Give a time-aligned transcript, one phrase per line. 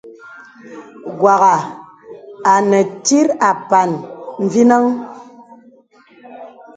[1.21, 1.55] Wàghà
[2.53, 3.89] anə tìt àpàn
[4.43, 4.85] mvinəŋ.